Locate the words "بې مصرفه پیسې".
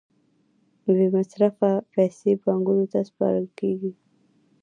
0.93-2.31